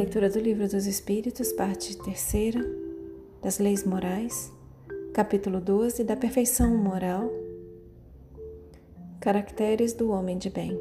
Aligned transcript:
Leitura 0.00 0.30
do 0.30 0.38
Livro 0.38 0.66
dos 0.66 0.86
Espíritos, 0.86 1.52
parte 1.52 1.94
terceira, 1.94 2.64
das 3.42 3.58
Leis 3.58 3.84
Morais, 3.84 4.50
capítulo 5.12 5.60
12, 5.60 6.04
da 6.04 6.16
Perfeição 6.16 6.74
Moral, 6.74 7.30
Caracteres 9.20 9.92
do 9.92 10.10
Homem 10.10 10.38
de 10.38 10.48
Bem. 10.48 10.74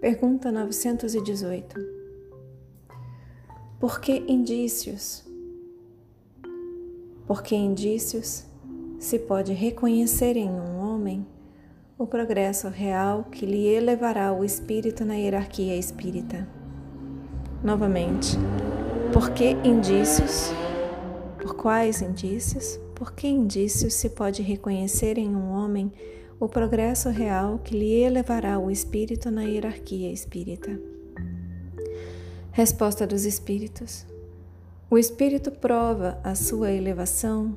Pergunta 0.00 0.50
918. 0.50 1.76
Por 3.78 4.00
que 4.00 4.24
indícios? 4.26 5.24
Por 7.28 7.44
que 7.44 7.54
indícios 7.54 8.44
se 8.98 9.20
pode 9.20 9.52
reconhecer 9.52 10.36
em 10.36 10.50
um 10.50 10.80
homem 10.80 11.24
o 11.96 12.08
progresso 12.08 12.68
real 12.68 13.22
que 13.30 13.46
lhe 13.46 13.68
elevará 13.68 14.32
o 14.32 14.44
espírito 14.44 15.04
na 15.04 15.14
hierarquia 15.14 15.76
espírita? 15.76 16.60
Novamente, 17.62 18.36
por 19.12 19.30
que 19.30 19.50
indícios? 19.62 20.50
Por 21.40 21.54
quais 21.54 22.02
indícios? 22.02 22.80
Por 22.92 23.12
que 23.12 23.28
indícios 23.28 23.94
se 23.94 24.10
pode 24.10 24.42
reconhecer 24.42 25.16
em 25.16 25.36
um 25.36 25.52
homem 25.52 25.92
o 26.40 26.48
progresso 26.48 27.08
real 27.08 27.60
que 27.60 27.78
lhe 27.78 28.02
elevará 28.02 28.58
o 28.58 28.68
espírito 28.68 29.30
na 29.30 29.44
hierarquia 29.44 30.12
espírita? 30.12 30.76
Resposta 32.50 33.06
dos 33.06 33.24
Espíritos: 33.24 34.04
O 34.90 34.98
espírito 34.98 35.52
prova 35.52 36.18
a 36.24 36.34
sua 36.34 36.72
elevação 36.72 37.56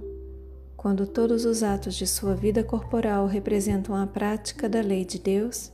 quando 0.78 1.08
todos 1.08 1.46
os 1.46 1.64
atos 1.64 1.96
de 1.96 2.06
sua 2.06 2.36
vida 2.36 2.64
corporal 2.64 3.26
representam 3.26 3.96
a 3.96 4.06
prática 4.06 4.70
da 4.70 4.82
lei 4.82 5.04
de 5.04 5.18
Deus 5.18 5.72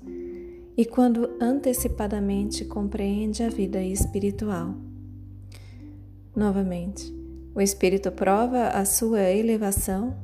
e 0.77 0.85
quando 0.85 1.37
antecipadamente 1.39 2.65
compreende 2.65 3.43
a 3.43 3.49
vida 3.49 3.81
espiritual. 3.83 4.75
Novamente, 6.35 7.13
o 7.53 7.61
espírito 7.61 8.11
prova 8.11 8.69
a 8.69 8.85
sua 8.85 9.21
elevação 9.23 10.15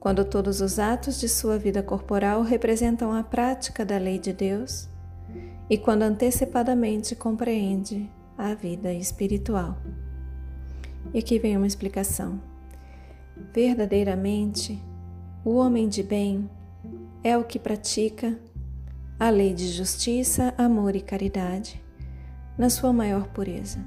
quando 0.00 0.24
todos 0.24 0.60
os 0.60 0.78
atos 0.78 1.20
de 1.20 1.28
sua 1.28 1.58
vida 1.58 1.82
corporal 1.82 2.42
representam 2.42 3.12
a 3.12 3.22
prática 3.22 3.84
da 3.84 3.98
lei 3.98 4.18
de 4.18 4.32
Deus 4.32 4.88
e 5.68 5.78
quando 5.78 6.02
antecipadamente 6.02 7.14
compreende 7.14 8.10
a 8.36 8.54
vida 8.54 8.92
espiritual. 8.92 9.78
E 11.12 11.18
aqui 11.18 11.38
vem 11.38 11.56
uma 11.56 11.66
explicação. 11.66 12.40
Verdadeiramente, 13.52 14.78
o 15.44 15.54
homem 15.56 15.88
de 15.88 16.02
bem 16.02 16.48
é 17.22 17.36
o 17.36 17.44
que 17.44 17.58
pratica 17.58 18.38
a 19.18 19.30
lei 19.30 19.54
de 19.54 19.68
justiça, 19.68 20.52
amor 20.58 20.96
e 20.96 21.00
caridade, 21.00 21.80
na 22.58 22.68
sua 22.68 22.92
maior 22.92 23.28
pureza. 23.28 23.78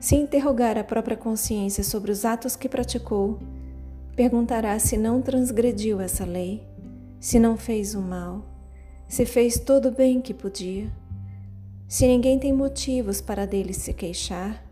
Se 0.00 0.16
interrogar 0.16 0.76
a 0.76 0.84
própria 0.84 1.16
consciência 1.16 1.84
sobre 1.84 2.10
os 2.10 2.24
atos 2.24 2.56
que 2.56 2.68
praticou, 2.68 3.38
perguntará 4.16 4.78
se 4.78 4.96
não 4.96 5.22
transgrediu 5.22 6.00
essa 6.00 6.24
lei, 6.24 6.66
se 7.20 7.38
não 7.38 7.56
fez 7.56 7.94
o 7.94 8.00
mal, 8.00 8.44
se 9.06 9.24
fez 9.24 9.58
todo 9.58 9.88
o 9.88 9.94
bem 9.94 10.20
que 10.20 10.34
podia, 10.34 10.90
se 11.86 12.06
ninguém 12.06 12.38
tem 12.38 12.52
motivos 12.52 13.20
para 13.20 13.46
dele 13.46 13.72
se 13.72 13.92
queixar, 13.92 14.64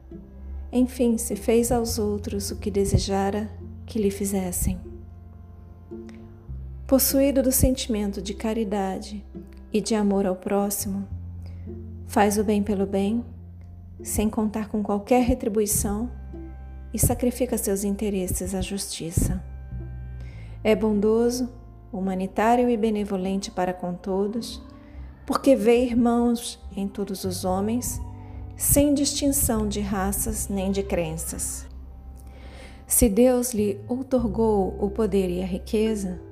enfim, 0.73 1.17
se 1.17 1.37
fez 1.37 1.71
aos 1.71 1.99
outros 1.99 2.51
o 2.51 2.57
que 2.57 2.71
desejara 2.71 3.49
que 3.87 3.99
lhe 3.99 4.11
fizessem. 4.11 4.79
Possuído 6.89 7.43
do 7.43 7.53
sentimento 7.53 8.23
de 8.23 8.33
caridade 8.33 9.23
e 9.71 9.79
de 9.79 9.95
amor 9.95 10.25
ao 10.25 10.35
próximo, 10.35 11.07
faz 12.07 12.39
o 12.39 12.43
bem 12.43 12.63
pelo 12.63 12.87
bem, 12.87 13.23
sem 14.03 14.31
contar 14.31 14.71
com 14.71 14.83
qualquer 14.83 15.23
retribuição 15.23 16.11
e 16.91 16.99
sacrifica 16.99 17.59
seus 17.59 17.85
interesses 17.85 18.55
à 18.55 18.63
justiça. 18.63 19.45
É 20.65 20.75
bondoso, 20.75 21.51
humanitário 21.93 22.71
e 22.71 22.77
benevolente 22.79 23.51
para 23.51 23.75
com 23.75 23.93
todos, 23.93 24.63
porque 25.27 25.55
vê 25.55 25.85
irmãos 25.85 26.59
em 26.75 26.89
todos 26.89 27.25
os 27.25 27.45
homens, 27.45 28.01
sem 28.57 28.95
distinção 28.95 29.69
de 29.69 29.81
raças 29.81 30.49
nem 30.49 30.73
de 30.73 30.83
crenças. 30.83 31.67
Se 32.87 33.11
Deus 33.11 33.53
lhe 33.53 33.79
outorgou 33.87 34.75
o 34.81 34.89
poder 34.89 35.29
e 35.29 35.43
a 35.43 35.47
riqueza, 35.47 36.27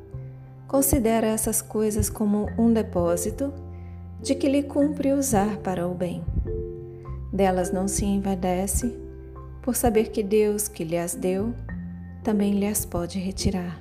considera 0.67 1.27
essas 1.27 1.63
coisas 1.63 2.11
como 2.11 2.49
um 2.59 2.73
depósito 2.73 3.53
de 4.21 4.35
que 4.35 4.49
lhe 4.49 4.63
cumpre 4.63 5.13
usar 5.13 5.59
para 5.59 5.87
o 5.87 5.95
bem. 5.95 6.25
Delas 7.33 7.71
não 7.71 7.87
se 7.87 8.05
envadece, 8.05 8.97
por 9.63 9.77
saber 9.77 10.11
que 10.11 10.23
Deus 10.23 10.69
que 10.69 10.85
lhe 10.85 10.97
as 10.97 11.15
deu 11.15 11.55
também 12.23 12.59
lhe 12.59 12.67
as 12.67 12.85
pode 12.85 13.19
retirar. 13.19 13.81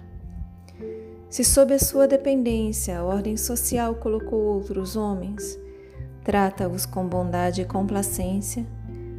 Se 1.29 1.44
sob 1.44 1.73
a 1.73 1.79
sua 1.79 2.07
dependência 2.07 3.00
a 3.00 3.03
ordem 3.03 3.35
social 3.35 3.96
colocou 3.96 4.40
outros 4.40 4.96
homens, 4.96 5.59
trata-os 6.23 6.85
com 6.85 7.07
bondade 7.07 7.62
e 7.62 7.66
complacência, 7.66 8.66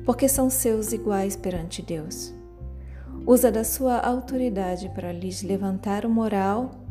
porque 0.04 0.28
são 0.28 0.48
seus 0.48 0.92
iguais 0.92 1.36
perante 1.36 1.82
Deus. 1.82 2.32
Usa 3.26 3.50
da 3.50 3.64
sua 3.64 3.98
autoridade 3.98 4.88
para 4.90 5.12
lhes 5.12 5.42
levantar 5.42 6.06
o 6.06 6.08
moral 6.08 6.85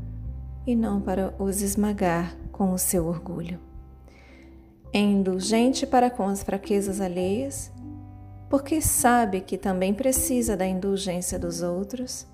e 0.66 0.76
não 0.76 1.02
para 1.02 1.34
os 1.40 1.62
esmagar 1.62 2.36
com 2.52 2.72
o 2.72 2.78
seu 2.78 3.06
orgulho. 3.06 3.59
É 4.94 5.00
indulgente 5.00 5.86
para 5.86 6.09
com 6.09 6.24
as 6.24 6.42
fraquezas 6.42 7.02
alheias, 7.02 7.72
porque 8.50 8.81
sabe 8.81 9.42
que 9.42 9.58
também 9.58 9.94
precisa 9.94 10.56
da 10.56 10.66
indulgência 10.66 11.38
dos 11.38 11.62
outros 11.62 12.25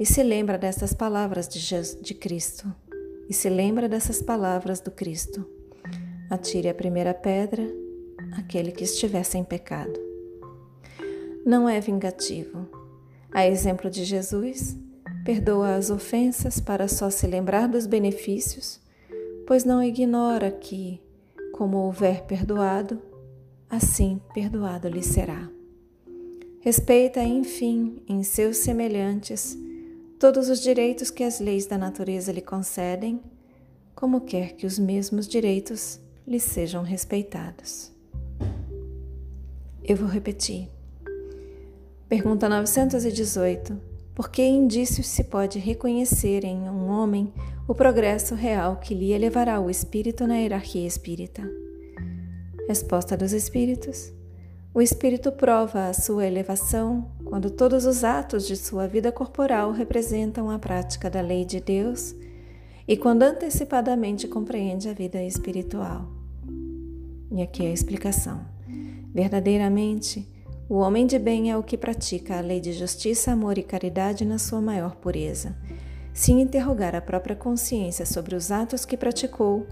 e 0.00 0.06
se 0.06 0.22
lembra 0.22 0.56
dessas 0.56 0.92
palavras 0.92 1.48
de, 1.48 1.58
Jesus, 1.58 2.00
de 2.00 2.14
Cristo. 2.14 2.72
E 3.28 3.34
se 3.34 3.50
lembra 3.50 3.88
dessas 3.88 4.22
palavras 4.22 4.80
do 4.80 4.90
Cristo. 4.90 5.46
Atire 6.30 6.68
a 6.68 6.74
primeira 6.74 7.12
pedra 7.12 7.62
aquele 8.32 8.72
que 8.72 8.84
estiver 8.84 9.22
sem 9.22 9.44
pecado. 9.44 9.98
Não 11.44 11.68
é 11.68 11.80
vingativo. 11.80 12.66
A 13.30 13.46
exemplo 13.46 13.90
de 13.90 14.04
Jesus, 14.04 14.76
Perdoa 15.28 15.74
as 15.74 15.90
ofensas 15.90 16.58
para 16.58 16.88
só 16.88 17.10
se 17.10 17.26
lembrar 17.26 17.68
dos 17.68 17.84
benefícios, 17.84 18.80
pois 19.46 19.62
não 19.62 19.82
ignora 19.82 20.50
que, 20.50 21.02
como 21.52 21.76
houver 21.76 22.24
perdoado, 22.24 22.98
assim 23.68 24.18
perdoado 24.32 24.88
lhe 24.88 25.02
será. 25.02 25.46
Respeita, 26.60 27.22
enfim, 27.22 28.02
em 28.08 28.22
seus 28.22 28.56
semelhantes 28.56 29.54
todos 30.18 30.48
os 30.48 30.62
direitos 30.62 31.10
que 31.10 31.22
as 31.22 31.40
leis 31.40 31.66
da 31.66 31.76
natureza 31.76 32.32
lhe 32.32 32.40
concedem, 32.40 33.20
como 33.94 34.22
quer 34.22 34.54
que 34.54 34.64
os 34.64 34.78
mesmos 34.78 35.28
direitos 35.28 36.00
lhe 36.26 36.40
sejam 36.40 36.82
respeitados. 36.82 37.92
Eu 39.84 39.94
vou 39.94 40.08
repetir. 40.08 40.70
Pergunta 42.08 42.48
918 42.48 43.87
por 44.18 44.30
que 44.30 44.42
indícios 44.42 45.06
se 45.06 45.22
pode 45.22 45.60
reconhecer 45.60 46.44
em 46.44 46.68
um 46.68 46.88
homem 46.88 47.32
o 47.68 47.74
progresso 47.74 48.34
real 48.34 48.74
que 48.78 48.92
lhe 48.92 49.12
elevará 49.12 49.60
o 49.60 49.70
espírito 49.70 50.26
na 50.26 50.38
hierarquia 50.38 50.84
espírita? 50.84 51.48
Resposta 52.66 53.16
dos 53.16 53.32
espíritos: 53.32 54.12
O 54.74 54.82
espírito 54.82 55.30
prova 55.30 55.86
a 55.86 55.92
sua 55.92 56.26
elevação 56.26 57.12
quando 57.24 57.48
todos 57.48 57.86
os 57.86 58.02
atos 58.02 58.44
de 58.44 58.56
sua 58.56 58.88
vida 58.88 59.12
corporal 59.12 59.70
representam 59.70 60.50
a 60.50 60.58
prática 60.58 61.08
da 61.08 61.20
lei 61.20 61.44
de 61.44 61.60
Deus 61.60 62.12
e 62.88 62.96
quando 62.96 63.22
antecipadamente 63.22 64.26
compreende 64.26 64.88
a 64.88 64.92
vida 64.92 65.22
espiritual. 65.22 66.10
E 67.30 67.40
aqui 67.40 67.64
a 67.64 67.70
explicação. 67.70 68.44
Verdadeiramente, 69.14 70.28
o 70.68 70.76
homem 70.76 71.06
de 71.06 71.18
bem 71.18 71.50
é 71.50 71.56
o 71.56 71.62
que 71.62 71.78
pratica 71.78 72.36
a 72.36 72.42
lei 72.42 72.60
de 72.60 72.74
justiça, 72.74 73.32
amor 73.32 73.56
e 73.56 73.62
caridade 73.62 74.22
na 74.26 74.38
sua 74.38 74.60
maior 74.60 74.96
pureza. 74.96 75.56
Se 76.12 76.30
interrogar 76.30 76.94
a 76.94 77.00
própria 77.00 77.34
consciência 77.34 78.04
sobre 78.04 78.34
os 78.34 78.50
atos 78.52 78.84
que 78.84 78.94
praticou, 78.94 79.66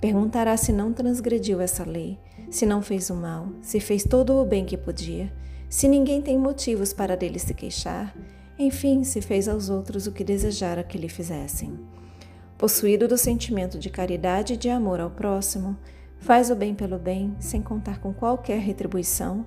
perguntará 0.00 0.56
se 0.56 0.72
não 0.72 0.90
transgrediu 0.90 1.60
essa 1.60 1.84
lei, 1.84 2.18
se 2.50 2.64
não 2.64 2.80
fez 2.80 3.10
o 3.10 3.14
mal, 3.14 3.48
se 3.60 3.78
fez 3.78 4.04
todo 4.04 4.36
o 4.36 4.44
bem 4.46 4.64
que 4.64 4.78
podia, 4.78 5.30
se 5.68 5.86
ninguém 5.86 6.22
tem 6.22 6.38
motivos 6.38 6.94
para 6.94 7.14
dele 7.14 7.38
se 7.38 7.52
queixar, 7.52 8.16
enfim, 8.58 9.04
se 9.04 9.20
fez 9.20 9.48
aos 9.48 9.68
outros 9.68 10.06
o 10.06 10.12
que 10.12 10.24
desejara 10.24 10.82
que 10.82 10.96
lhe 10.96 11.10
fizessem. 11.10 11.78
Possuído 12.56 13.06
do 13.06 13.18
sentimento 13.18 13.78
de 13.78 13.90
caridade 13.90 14.54
e 14.54 14.56
de 14.56 14.70
amor 14.70 14.98
ao 14.98 15.10
próximo, 15.10 15.76
faz 16.18 16.50
o 16.50 16.56
bem 16.56 16.74
pelo 16.74 16.98
bem, 16.98 17.36
sem 17.38 17.60
contar 17.60 18.00
com 18.00 18.14
qualquer 18.14 18.60
retribuição 18.60 19.44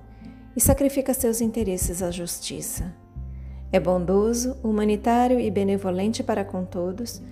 e 0.56 0.60
sacrifica 0.60 1.14
seus 1.14 1.40
interesses 1.40 2.02
à 2.02 2.10
justiça. 2.10 2.94
É 3.70 3.80
bondoso, 3.80 4.56
humanitário 4.62 5.40
e 5.40 5.50
benevolente 5.50 6.22
para 6.22 6.44
com 6.44 6.64
todos, 6.64 7.22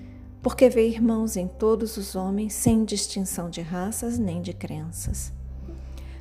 porque 0.43 0.69
vê 0.69 0.88
irmãos 0.88 1.37
em 1.37 1.46
todos 1.46 1.96
os 1.96 2.14
homens 2.14 2.55
sem 2.55 2.84
distinção 2.84 3.50
de 3.50 3.61
raças 3.61 4.19
nem 4.19 4.40
de 4.40 4.55
crenças. 4.55 5.32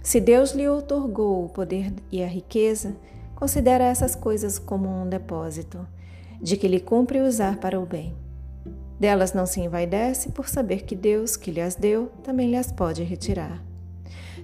Se 0.04 0.19
Deus 0.19 0.51
lhe 0.51 0.68
outorgou 0.68 1.46
o 1.46 1.50
poder 1.50 1.94
e 2.12 2.22
a 2.22 2.28
riqueza, 2.28 2.96
considera 3.36 3.86
essas 3.86 4.16
coisas 4.16 4.60
como 4.60 4.90
um 4.90 5.07
depósito, 5.07 5.88
de 6.42 6.57
que 6.57 6.68
lhe 6.68 6.80
cumpre 6.80 7.22
usar 7.22 7.57
para 7.57 7.80
o 7.80 7.86
bem. 7.86 8.13
Delas 9.00 9.31
não 9.31 9.45
se 9.45 9.62
envaidece 9.62 10.30
por 10.30 10.50
saber 10.50 10.84
que 10.84 10.95
Deus, 10.95 11.38
que 11.38 11.52
lhe 11.52 11.62
as 11.62 11.75
deu, 11.75 12.07
também 12.22 12.52
lhes 12.52 12.69
pode 12.69 13.04
retirar. 13.04 13.69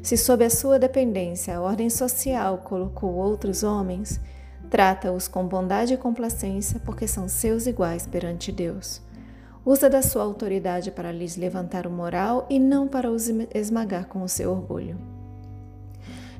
Se 0.05 0.15
sob 0.15 0.45
a 0.45 0.51
sua 0.51 0.77
dependência 0.77 1.57
a 1.57 1.61
ordem 1.61 1.89
social 1.89 2.59
colocou 2.59 3.15
outros 3.15 3.63
homens, 3.63 4.21
trata-os 4.69 5.27
com 5.27 5.47
bondade 5.47 5.95
e 5.95 5.97
complacência, 5.97 6.79
porque 6.85 7.07
são 7.07 7.27
seus 7.27 7.65
iguais 7.65 8.05
perante 8.05 8.51
Deus. 8.51 9.01
Usa 9.65 9.89
da 9.89 10.03
sua 10.03 10.21
autoridade 10.21 10.91
para 10.91 11.11
lhes 11.11 11.35
levantar 11.35 11.87
o 11.87 11.89
moral 11.89 12.45
e 12.51 12.59
não 12.59 12.87
para 12.87 13.09
os 13.09 13.29
esmagar 13.51 14.05
com 14.05 14.21
o 14.21 14.29
seu 14.29 14.51
orgulho. 14.51 14.95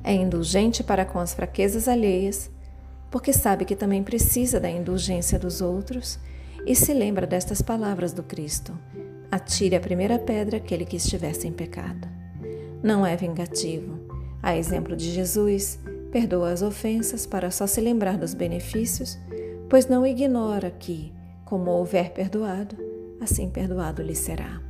É 0.04 0.12
indulgente 0.14 0.84
para 0.84 1.04
com 1.04 1.18
as 1.18 1.34
fraquezas 1.34 1.88
alheias, 1.88 2.48
porque 3.10 3.32
sabe 3.32 3.64
que 3.64 3.74
também 3.74 4.04
precisa 4.04 4.60
da 4.60 4.70
indulgência 4.70 5.40
dos 5.40 5.60
outros 5.60 6.20
e 6.64 6.76
se 6.76 6.94
lembra 6.94 7.26
destas 7.26 7.60
palavras 7.60 8.12
do 8.12 8.22
Cristo: 8.22 8.78
Atire 9.28 9.74
a 9.74 9.80
primeira 9.80 10.20
pedra 10.20 10.58
aquele 10.58 10.84
que 10.84 10.98
estiver 10.98 11.34
sem 11.34 11.50
pecado. 11.50 12.25
Não 12.82 13.04
é 13.06 13.16
vingativo. 13.16 13.98
A 14.42 14.56
exemplo 14.56 14.94
de 14.94 15.10
Jesus, 15.10 15.78
perdoa 16.10 16.50
as 16.50 16.62
ofensas 16.62 17.26
para 17.26 17.50
só 17.50 17.66
se 17.66 17.80
lembrar 17.80 18.16
dos 18.18 18.34
benefícios, 18.34 19.18
pois 19.68 19.86
não 19.86 20.06
ignora 20.06 20.70
que, 20.70 21.12
como 21.44 21.70
houver 21.70 22.12
perdoado, 22.12 22.76
assim 23.20 23.48
perdoado 23.48 24.02
lhe 24.02 24.14
será. 24.14 24.60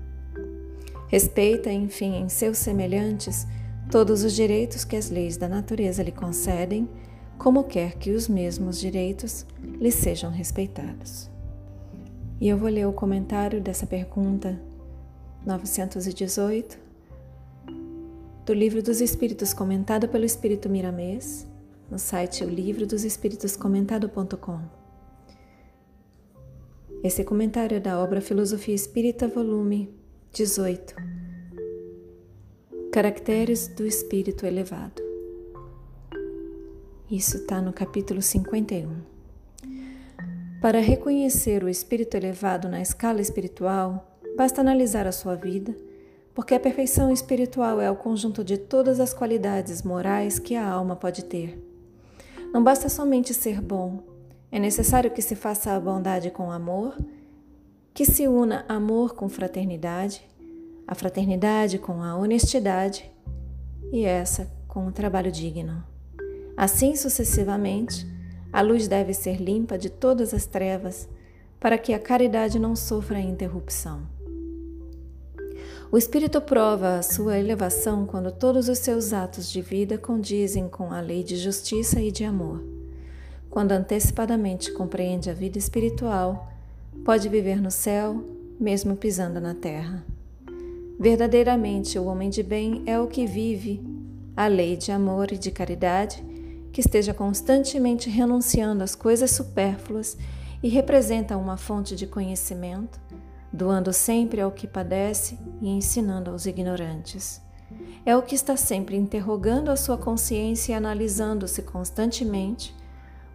Respeita, 1.08 1.70
enfim, 1.70 2.16
em 2.16 2.28
seus 2.28 2.58
semelhantes 2.58 3.46
todos 3.90 4.24
os 4.24 4.32
direitos 4.32 4.84
que 4.84 4.96
as 4.96 5.10
leis 5.10 5.36
da 5.36 5.48
natureza 5.48 6.02
lhe 6.02 6.10
concedem, 6.10 6.88
como 7.38 7.64
quer 7.64 7.94
que 7.94 8.10
os 8.10 8.28
mesmos 8.28 8.80
direitos 8.80 9.46
lhe 9.62 9.92
sejam 9.92 10.30
respeitados. 10.30 11.30
E 12.40 12.48
eu 12.48 12.56
vou 12.56 12.68
ler 12.68 12.86
o 12.86 12.92
comentário 12.92 13.60
dessa 13.60 13.86
pergunta 13.86 14.60
918 15.44 16.85
do 18.46 18.54
Livro 18.54 18.80
dos 18.80 19.00
Espíritos 19.00 19.52
comentado 19.52 20.06
pelo 20.06 20.24
Espírito 20.24 20.68
Miramês, 20.68 21.44
no 21.90 21.98
site 21.98 22.44
o 22.44 22.48
livro 22.48 22.86
dos 22.86 23.02
espíritos 23.02 23.56
comentado.com. 23.56 24.60
Esse 27.02 27.24
comentário 27.24 27.76
é 27.76 27.80
da 27.80 27.98
obra 27.98 28.20
Filosofia 28.20 28.72
Espírita, 28.72 29.26
volume 29.26 29.92
18. 30.32 30.94
Caracteres 32.92 33.66
do 33.66 33.84
Espírito 33.84 34.46
Elevado. 34.46 35.02
Isso 37.10 37.38
está 37.38 37.60
no 37.60 37.72
capítulo 37.72 38.22
51. 38.22 38.88
Para 40.62 40.78
reconhecer 40.78 41.64
o 41.64 41.68
espírito 41.68 42.16
elevado 42.16 42.68
na 42.68 42.80
escala 42.80 43.20
espiritual, 43.20 44.16
basta 44.36 44.60
analisar 44.60 45.04
a 45.04 45.12
sua 45.12 45.34
vida, 45.34 45.74
porque 46.36 46.54
a 46.54 46.60
perfeição 46.60 47.10
espiritual 47.10 47.80
é 47.80 47.90
o 47.90 47.96
conjunto 47.96 48.44
de 48.44 48.58
todas 48.58 49.00
as 49.00 49.14
qualidades 49.14 49.82
morais 49.82 50.38
que 50.38 50.54
a 50.54 50.68
alma 50.68 50.94
pode 50.94 51.24
ter. 51.24 51.58
Não 52.52 52.62
basta 52.62 52.90
somente 52.90 53.32
ser 53.32 53.58
bom, 53.58 54.02
é 54.52 54.58
necessário 54.58 55.10
que 55.10 55.22
se 55.22 55.34
faça 55.34 55.72
a 55.72 55.80
bondade 55.80 56.30
com 56.30 56.52
amor, 56.52 56.94
que 57.94 58.04
se 58.04 58.28
una 58.28 58.66
amor 58.68 59.14
com 59.14 59.30
fraternidade, 59.30 60.28
a 60.86 60.94
fraternidade 60.94 61.78
com 61.78 62.02
a 62.02 62.14
honestidade 62.14 63.10
e 63.90 64.04
essa 64.04 64.46
com 64.68 64.86
o 64.86 64.92
trabalho 64.92 65.32
digno. 65.32 65.82
Assim 66.54 66.96
sucessivamente, 66.96 68.06
a 68.52 68.60
luz 68.60 68.86
deve 68.86 69.14
ser 69.14 69.40
limpa 69.40 69.78
de 69.78 69.88
todas 69.88 70.34
as 70.34 70.44
trevas 70.44 71.08
para 71.58 71.78
que 71.78 71.94
a 71.94 71.98
caridade 71.98 72.58
não 72.58 72.76
sofra 72.76 73.18
interrupção. 73.18 74.15
O 75.90 75.96
Espírito 75.96 76.40
prova 76.40 76.98
a 76.98 77.02
sua 77.02 77.38
elevação 77.38 78.06
quando 78.06 78.32
todos 78.32 78.68
os 78.68 78.78
seus 78.78 79.12
atos 79.12 79.50
de 79.50 79.62
vida 79.62 79.96
condizem 79.96 80.68
com 80.68 80.92
a 80.92 81.00
lei 81.00 81.22
de 81.22 81.36
justiça 81.36 82.00
e 82.00 82.10
de 82.10 82.24
amor. 82.24 82.60
Quando 83.48 83.70
antecipadamente 83.70 84.72
compreende 84.72 85.30
a 85.30 85.32
vida 85.32 85.58
espiritual, 85.58 86.50
pode 87.04 87.28
viver 87.28 87.62
no 87.62 87.70
céu, 87.70 88.24
mesmo 88.58 88.96
pisando 88.96 89.40
na 89.40 89.54
terra. 89.54 90.04
Verdadeiramente, 90.98 91.98
o 92.00 92.06
homem 92.06 92.30
de 92.30 92.42
bem 92.42 92.82
é 92.84 92.98
o 92.98 93.06
que 93.06 93.24
vive 93.24 93.80
a 94.36 94.48
lei 94.48 94.76
de 94.76 94.90
amor 94.90 95.30
e 95.30 95.38
de 95.38 95.52
caridade, 95.52 96.22
que 96.72 96.80
esteja 96.80 97.14
constantemente 97.14 98.10
renunciando 98.10 98.82
às 98.82 98.96
coisas 98.96 99.30
supérfluas 99.30 100.18
e 100.62 100.68
representa 100.68 101.36
uma 101.36 101.56
fonte 101.56 101.94
de 101.94 102.08
conhecimento, 102.08 103.00
doando 103.52 103.92
sempre 103.92 104.40
ao 104.40 104.50
que 104.50 104.66
padece 104.66 105.38
e 105.60 105.68
ensinando 105.68 106.30
aos 106.30 106.46
ignorantes. 106.46 107.40
É 108.04 108.16
o 108.16 108.22
que 108.22 108.34
está 108.34 108.56
sempre 108.56 108.96
interrogando 108.96 109.70
a 109.70 109.76
sua 109.76 109.96
consciência 109.96 110.72
e 110.72 110.74
analisando-se 110.74 111.62
constantemente 111.62 112.74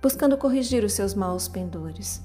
buscando 0.02 0.36
corrigir 0.36 0.84
os 0.84 0.94
seus 0.94 1.13
maus 1.13 1.48
pendores. 1.48 2.24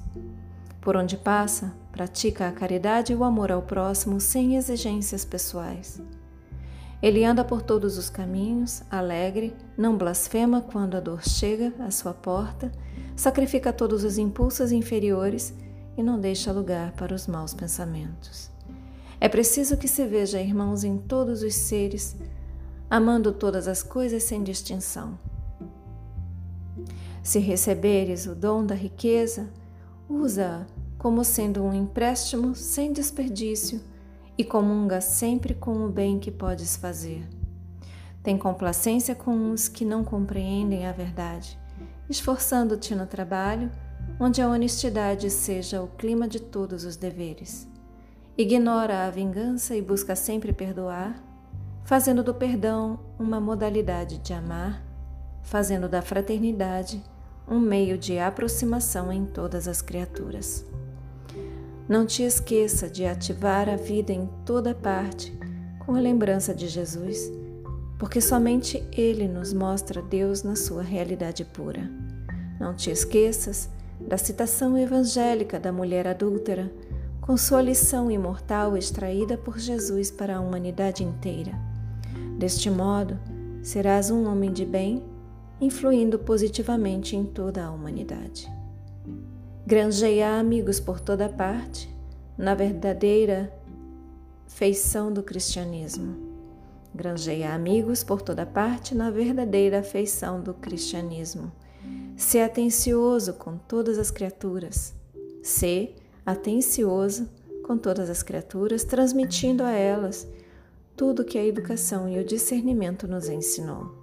Por 0.81 0.97
onde 0.97 1.15
passa, 1.15 1.73
pratica 1.91 2.47
a 2.47 2.51
caridade 2.51 3.13
e 3.13 3.15
o 3.15 3.23
amor 3.23 3.51
ao 3.51 3.61
próximo 3.61 4.19
sem 4.19 4.55
exigências 4.55 5.23
pessoais. 5.23 6.01
Ele 7.01 7.23
anda 7.23 7.43
por 7.43 7.61
todos 7.61 7.97
os 7.97 8.09
caminhos, 8.09 8.81
alegre, 8.89 9.55
não 9.77 9.95
blasfema 9.95 10.61
quando 10.61 10.97
a 10.97 10.99
dor 10.99 11.23
chega 11.23 11.71
à 11.79 11.91
sua 11.91 12.13
porta, 12.13 12.71
sacrifica 13.15 13.71
todos 13.71 14.03
os 14.03 14.17
impulsos 14.17 14.71
inferiores 14.71 15.53
e 15.97 16.03
não 16.03 16.19
deixa 16.19 16.51
lugar 16.51 16.91
para 16.91 17.13
os 17.13 17.25
maus 17.25 17.53
pensamentos. 17.53 18.51
É 19.19 19.27
preciso 19.27 19.77
que 19.77 19.87
se 19.87 20.05
veja 20.05 20.39
irmãos 20.39 20.83
em 20.83 20.97
todos 20.97 21.41
os 21.41 21.55
seres, 21.55 22.15
amando 22.89 23.31
todas 23.31 23.67
as 23.67 23.81
coisas 23.81 24.23
sem 24.23 24.43
distinção. 24.43 25.17
Se 27.23 27.39
receberes 27.39 28.27
o 28.27 28.35
dom 28.35 28.63
da 28.63 28.75
riqueza, 28.75 29.49
usa-a 30.07 30.65
como 30.97 31.23
sendo 31.23 31.63
um 31.63 31.73
empréstimo 31.73 32.55
sem 32.55 32.93
desperdício 32.93 33.81
e 34.37 34.43
comunga 34.43 35.01
sempre 35.01 35.53
com 35.53 35.85
o 35.85 35.89
bem 35.89 36.19
que 36.19 36.31
podes 36.31 36.77
fazer. 36.77 37.27
Tem 38.21 38.37
complacência 38.37 39.15
com 39.15 39.51
os 39.51 39.67
que 39.67 39.83
não 39.83 40.03
compreendem 40.03 40.85
a 40.85 40.91
verdade, 40.91 41.57
esforçando-te 42.09 42.93
no 42.93 43.07
trabalho, 43.07 43.71
onde 44.19 44.41
a 44.41 44.47
honestidade 44.47 45.29
seja 45.29 45.81
o 45.81 45.87
clima 45.87 46.27
de 46.27 46.39
todos 46.39 46.83
os 46.83 46.95
deveres. 46.95 47.67
Ignora 48.37 49.05
a 49.05 49.09
vingança 49.09 49.75
e 49.75 49.81
busca 49.81 50.15
sempre 50.15 50.51
perdoar, 50.53 51.21
fazendo 51.83 52.23
do 52.23 52.33
perdão 52.33 52.99
uma 53.17 53.39
modalidade 53.39 54.17
de 54.17 54.33
amar, 54.33 54.83
fazendo 55.43 55.87
da 55.87 56.01
fraternidade 56.01 57.01
um 57.47 57.59
meio 57.59 57.97
de 57.97 58.19
aproximação 58.19 59.11
em 59.11 59.25
todas 59.25 59.67
as 59.67 59.81
criaturas. 59.81 60.65
Não 61.87 62.05
te 62.05 62.23
esqueça 62.23 62.89
de 62.89 63.05
ativar 63.05 63.69
a 63.69 63.77
vida 63.77 64.11
em 64.11 64.27
toda 64.45 64.75
parte 64.75 65.33
com 65.85 65.95
a 65.95 65.99
lembrança 65.99 66.53
de 66.53 66.67
Jesus, 66.67 67.31
porque 67.97 68.19
somente 68.19 68.83
Ele 68.91 69.27
nos 69.27 69.53
mostra 69.53 70.01
Deus 70.01 70.43
na 70.43 70.55
sua 70.55 70.83
realidade 70.83 71.45
pura. 71.45 71.89
Não 72.59 72.75
te 72.75 72.91
esqueças 72.91 73.69
da 73.99 74.17
citação 74.17 74.77
evangélica 74.77 75.59
da 75.59 75.71
mulher 75.71 76.07
adúltera, 76.07 76.71
com 77.21 77.35
sua 77.35 77.61
lição 77.61 78.09
imortal 78.09 78.77
extraída 78.77 79.37
por 79.37 79.59
Jesus 79.59 80.09
para 80.09 80.37
a 80.37 80.39
humanidade 80.39 81.03
inteira. 81.03 81.51
Deste 82.37 82.69
modo, 82.69 83.19
serás 83.61 84.09
um 84.09 84.27
homem 84.27 84.51
de 84.51 84.65
bem 84.65 85.03
influindo 85.59 86.19
positivamente 86.19 87.15
em 87.15 87.25
toda 87.25 87.65
a 87.65 87.71
humanidade. 87.71 88.47
Granjeia 89.65 90.39
amigos 90.39 90.79
por 90.79 90.99
toda 90.99 91.27
parte, 91.27 91.93
na 92.37 92.53
verdadeira 92.53 93.51
feição 94.45 95.11
do 95.11 95.23
cristianismo. 95.23 96.15
Granjeia 96.93 97.53
amigos 97.53 98.03
por 98.03 98.21
toda 98.21 98.45
parte 98.45 98.95
na 98.95 99.09
verdadeira 99.09 99.83
feição 99.83 100.39
do 100.39 100.53
cristianismo. 100.53 101.51
Se 102.15 102.39
atencioso 102.39 103.33
com 103.33 103.57
todas 103.57 103.97
as 103.97 104.09
criaturas. 104.11 104.93
Se 105.41 105.93
atencioso 106.25 107.29
com 107.63 107.77
todas 107.77 108.09
as 108.09 108.23
criaturas, 108.23 108.83
transmitindo 108.83 109.63
a 109.63 109.71
elas 109.71 110.27
tudo 110.95 111.23
que 111.23 111.37
a 111.37 111.45
educação 111.45 112.09
e 112.09 112.17
o 112.17 112.25
discernimento 112.25 113.07
nos 113.07 113.29
ensinou. 113.29 113.93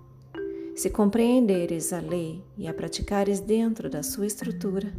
Se 0.77 0.91
compreenderes 0.91 1.93
a 1.93 2.01
lei 2.01 2.43
e 2.57 2.69
a 2.69 2.75
praticares 2.75 3.41
dentro 3.41 3.89
da 3.89 4.03
sua 4.03 4.27
estrutura, 4.27 4.93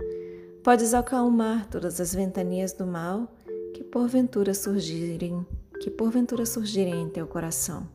podes 0.64 0.94
acalmar 0.94 1.68
todas 1.70 2.00
as 2.00 2.14
ventanias 2.14 2.74
do 2.74 2.86
mal 2.86 3.32
que 3.74 3.84
porventura 3.84 4.54
surgirem, 4.54 5.46
que 5.80 5.90
porventura 5.90 6.46
surgirem 6.46 7.02
em 7.02 7.10
teu 7.10 7.28
coração. 7.28 7.88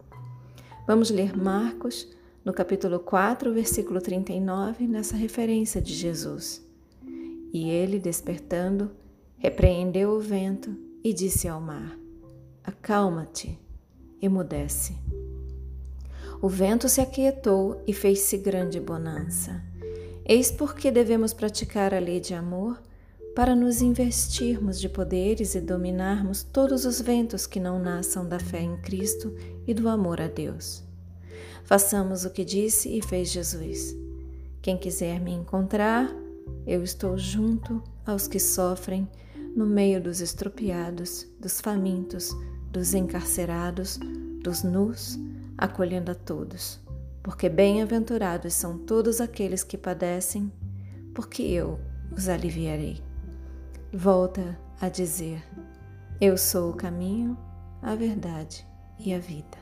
Vamos 0.87 1.11
ler 1.11 1.37
Marcos, 1.37 2.09
no 2.45 2.53
capítulo 2.53 2.99
4, 2.99 3.53
versículo 3.53 4.01
39, 4.01 4.87
nessa 4.87 5.17
referência 5.17 5.81
de 5.81 5.95
Jesus. 5.95 6.65
E 7.53 7.69
ele, 7.69 7.99
despertando, 7.99 8.91
repreendeu 9.37 10.11
o 10.11 10.21
vento 10.21 10.75
e 11.05 11.13
disse 11.13 11.49
ao 11.49 11.61
mar: 11.61 11.99
Acalma-te, 12.65 13.59
emudece. 14.23 14.97
O 16.41 16.49
vento 16.49 16.89
se 16.89 17.01
aquietou 17.01 17.83
e 17.87 17.93
fez-se 17.93 18.39
grande 18.39 18.81
bonança. 18.81 19.63
Eis 20.25 20.51
porque 20.51 20.91
devemos 20.91 21.35
praticar 21.35 21.93
a 21.93 21.99
lei 21.99 22.21
de 22.21 22.33
amor 22.33 22.81
para 23.35 23.55
nos 23.55 23.83
investirmos 23.83 24.81
de 24.81 24.89
poderes 24.89 25.55
e 25.55 25.61
dominarmos 25.61 26.43
todos 26.43 26.85
os 26.85 27.01
ventos 27.01 27.47
que 27.47 27.61
não 27.61 27.79
nasçam 27.79 28.27
da 28.27 28.39
fé 28.39 28.61
em 28.61 28.77
Cristo 28.79 29.35
e 29.67 29.75
do 29.75 29.89
amor 29.89 30.21
a 30.21 30.29
Deus. 30.29 30.90
Façamos 31.71 32.25
o 32.25 32.31
que 32.31 32.45
disse 32.45 32.89
e 32.99 33.01
fez 33.01 33.31
Jesus. 33.31 33.97
Quem 34.61 34.77
quiser 34.77 35.21
me 35.21 35.31
encontrar, 35.31 36.13
eu 36.67 36.83
estou 36.83 37.17
junto 37.17 37.81
aos 38.05 38.27
que 38.27 38.41
sofrem, 38.41 39.09
no 39.55 39.65
meio 39.65 40.03
dos 40.03 40.21
estropiados, 40.21 41.29
dos 41.39 41.61
famintos, 41.61 42.37
dos 42.73 42.93
encarcerados, 42.93 44.01
dos 44.43 44.65
nus, 44.65 45.17
acolhendo 45.57 46.11
a 46.11 46.15
todos. 46.17 46.81
Porque 47.23 47.49
bem-aventurados 47.49 48.53
são 48.53 48.77
todos 48.77 49.21
aqueles 49.21 49.63
que 49.63 49.79
padecem, 49.79 50.51
porque 51.15 51.45
eu 51.45 51.79
os 52.11 52.29
aliviarei. 52.29 53.01
Volta 53.93 54.59
a 54.81 54.89
dizer: 54.89 55.41
Eu 56.21 56.37
sou 56.37 56.73
o 56.73 56.77
caminho, 56.77 57.39
a 57.81 57.95
verdade 57.95 58.67
e 58.99 59.15
a 59.15 59.21
vida. 59.21 59.60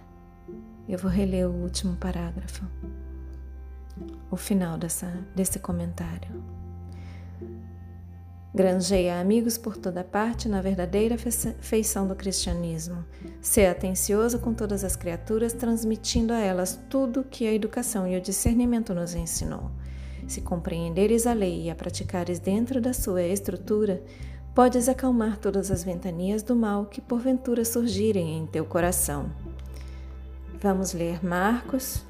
Eu 0.89 0.97
vou 0.97 1.11
reler 1.11 1.47
o 1.47 1.53
último 1.53 1.97
parágrafo, 1.97 2.65
o 4.31 4.37
final 4.37 4.79
dessa, 4.79 5.13
desse 5.37 5.59
comentário. 5.59 6.43
Granjeia 8.55 9.21
amigos 9.21 9.59
por 9.59 9.77
toda 9.77 10.03
parte 10.03 10.49
na 10.49 10.63
verdadeira 10.63 11.17
feição 11.61 12.09
do 12.09 12.17
cristianismo. 12.17 13.05
Ser 13.43 13.67
atencioso 13.67 14.39
com 14.39 14.55
todas 14.55 14.83
as 14.83 14.97
criaturas, 14.97 15.53
transmitindo 15.53 16.33
a 16.33 16.39
elas 16.39 16.81
tudo 16.89 17.23
que 17.23 17.47
a 17.47 17.53
educação 17.53 18.09
e 18.09 18.17
o 18.17 18.23
discernimento 18.23 18.95
nos 18.95 19.15
ensinou. 19.15 19.71
Se 20.27 20.41
compreenderes 20.41 21.27
a 21.27 21.35
lei 21.35 21.65
e 21.65 21.71
a 21.71 21.75
praticares 21.75 22.39
dentro 22.39 22.81
da 22.81 22.95
sua 22.95 23.23
estrutura, 23.23 24.03
podes 24.55 24.89
acalmar 24.89 25.37
todas 25.37 25.71
as 25.71 25.85
ventanias 25.85 26.43
do 26.43 26.57
mal 26.57 26.87
que 26.87 27.03
porventura 27.03 27.63
surgirem 27.63 28.39
em 28.39 28.47
teu 28.47 28.65
coração. 28.65 29.31
Vamos 30.61 30.93
ler 30.93 31.25
Marcos. 31.25 32.03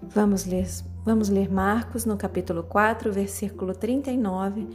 Vamos 0.00 0.44
ler, 0.44 0.64
vamos 1.04 1.28
ler 1.28 1.50
Marcos 1.50 2.04
no 2.04 2.16
capítulo 2.16 2.62
4, 2.62 3.12
versículo 3.12 3.74
39, 3.74 4.68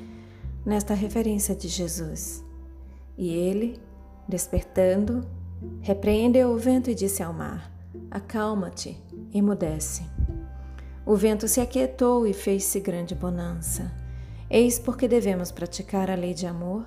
nesta 0.65 0.93
referência 0.93 1.55
de 1.55 1.69
Jesus. 1.69 2.43
E 3.17 3.33
ele, 3.33 3.79
despertando, 4.27 5.25
repreendeu 5.79 6.49
o 6.49 6.57
vento 6.57 6.89
e 6.89 6.95
disse 6.95 7.23
ao 7.23 7.31
mar: 7.31 7.71
Acalma-te, 8.11 9.01
emudece. 9.33 10.03
O 11.05 11.15
vento 11.15 11.47
se 11.47 11.61
aquietou 11.61 12.27
e 12.27 12.33
fez-se 12.33 12.81
grande 12.81 13.15
bonança. 13.15 13.93
Eis 14.49 14.77
porque 14.77 15.07
devemos 15.07 15.53
praticar 15.53 16.11
a 16.11 16.15
lei 16.15 16.33
de 16.33 16.45
amor 16.45 16.85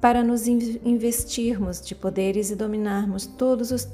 para 0.00 0.24
nos 0.24 0.46
investirmos 0.46 1.80
de 1.80 1.94
poderes 1.94 2.50
e 2.50 2.56
dominarmos 2.56 3.26
todos 3.26 3.70
os, 3.70 3.86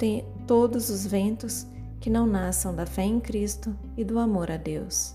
todos 0.47 0.89
os 0.89 1.05
ventos 1.05 1.67
que 2.01 2.09
não 2.09 2.27
nasçam 2.27 2.75
da 2.75 2.87
fé 2.87 3.03
em 3.03 3.19
Cristo 3.19 3.77
e 3.97 4.05
do 4.05 4.19
amor 4.19 4.51
a 4.51 4.57
Deus. 4.57 5.15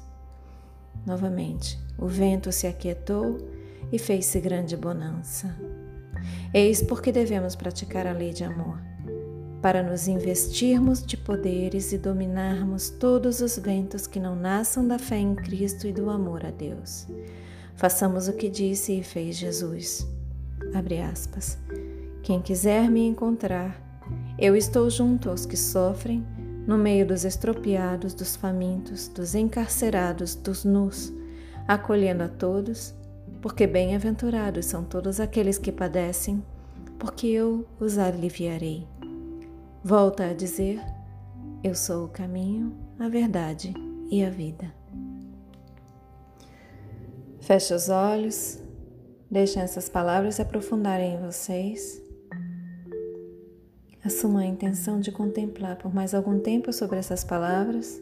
Novamente, 1.06 1.80
o 1.98 2.08
vento 2.08 2.52
se 2.52 2.68
aquietou 2.68 3.38
e 3.92 3.98
fez-se 3.98 4.40
grande 4.42 4.76
bonança. 4.76 5.56
Eis 6.54 6.82
porque 6.82 7.12
devemos 7.12 7.56
praticar 7.56 8.06
a 8.06 8.12
lei 8.12 8.34
de 8.34 8.44
amor 8.44 8.78
para 9.62 9.84
nos 9.84 10.08
investirmos 10.08 11.06
de 11.06 11.16
poderes 11.16 11.94
e 11.94 11.98
dominarmos 11.98 12.90
todos 12.90 13.42
os 13.42 13.58
ventos 13.60 14.08
que 14.08 14.20
não 14.20 14.36
nasçam 14.36 14.88
da 14.88 14.98
fé 14.98 15.18
em 15.18 15.36
Cristo 15.36 15.88
e 15.88 15.94
do 15.94 16.10
amor 16.10 16.44
a 16.44 16.50
Deus. 16.50 17.08
Façamos 17.76 18.28
o 18.28 18.34
que 18.34 18.50
disse 18.50 19.00
e 19.00 19.04
fez 19.04 19.38
Jesus. 19.38 20.06
Quem 22.24 22.42
quiser 22.42 22.90
me 22.90 23.06
encontrar, 23.06 23.80
eu 24.38 24.56
estou 24.56 24.90
junto 24.90 25.30
aos 25.30 25.46
que 25.46 25.58
sofrem, 25.58 26.26
no 26.66 26.78
meio 26.78 27.06
dos 27.06 27.26
estropiados, 27.26 28.14
dos 28.14 28.36
famintos, 28.36 29.08
dos 29.08 29.36
encarcerados, 29.36 30.36
dos 30.36 30.64
nus, 30.64 31.12
acolhendo 31.68 32.24
a 32.24 32.28
todos, 32.28 32.94
porque 33.42 33.66
bem-aventurados 33.66 34.66
são 34.66 34.84
todos 34.84 35.20
aqueles 35.20 35.58
que 35.58 35.72
padecem, 35.72 36.44
porque 37.00 37.28
eu 37.28 37.66
os 37.80 37.98
aliviarei. 37.98 38.88
Volta 39.84 40.28
a 40.28 40.34
dizer: 40.34 40.80
Eu 41.64 41.74
sou 41.74 42.06
o 42.06 42.10
caminho, 42.10 42.76
a 43.00 43.10
verdade 43.10 43.74
e 44.10 44.24
a 44.24 44.30
vida. 44.30 44.72
Feche 47.40 47.74
os 47.74 47.90
olhos, 47.90 48.60
deixem 49.32 49.64
essas 49.64 49.88
palavras 49.88 50.36
se 50.36 50.42
aprofundarem 50.42 51.16
em 51.16 51.22
vocês. 51.22 52.02
Assuma 54.04 54.42
a 54.42 54.46
intenção 54.46 55.00
de 55.00 55.12
contemplar 55.12 55.78
por 55.78 55.94
mais 55.94 56.14
algum 56.14 56.40
tempo 56.40 56.74
sobre 56.74 56.98
essas 56.98 57.24
palavras. 57.24 58.02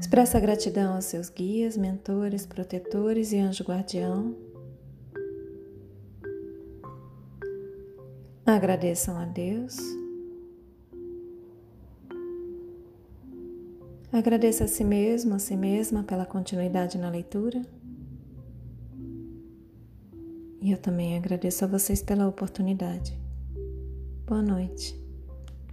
Expressa 0.00 0.40
gratidão 0.40 0.94
aos 0.94 1.04
seus 1.04 1.28
guias, 1.28 1.76
mentores, 1.76 2.44
protetores 2.44 3.30
e 3.32 3.38
anjo 3.38 3.62
guardião. 3.62 4.34
Agradeçam 8.46 9.16
a 9.16 9.26
Deus. 9.26 9.99
Agradeça 14.20 14.64
a 14.64 14.68
si 14.68 14.84
mesmo, 14.84 15.34
a 15.34 15.38
si 15.38 15.56
mesma 15.56 16.02
pela 16.02 16.26
continuidade 16.26 16.98
na 16.98 17.08
leitura. 17.08 17.62
E 20.60 20.70
eu 20.70 20.76
também 20.76 21.16
agradeço 21.16 21.64
a 21.64 21.66
vocês 21.66 22.02
pela 22.02 22.28
oportunidade. 22.28 23.18
Boa 24.26 24.42
noite. 24.42 24.94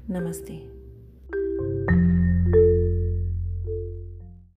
Namastê. 0.08 0.77